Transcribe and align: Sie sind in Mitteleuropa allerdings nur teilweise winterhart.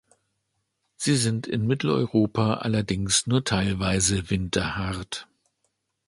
Sie 0.95 1.15
sind 1.15 1.45
in 1.45 1.67
Mitteleuropa 1.67 2.55
allerdings 2.55 3.27
nur 3.27 3.43
teilweise 3.43 4.31
winterhart. 4.31 5.27